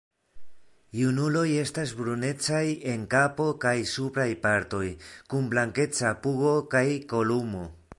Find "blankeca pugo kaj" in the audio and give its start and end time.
5.55-6.87